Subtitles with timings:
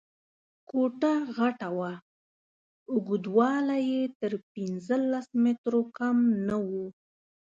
[0.69, 1.91] کوټه غټه وه،
[2.91, 6.69] اوږدوالی یې تر پنځلس مترو کم نه و.